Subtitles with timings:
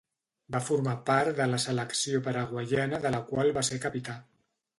[0.53, 4.19] Va formar part de la Selecció Paraguaiana de la qual va ser Capità.